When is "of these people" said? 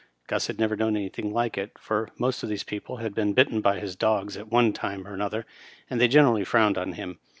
2.41-2.97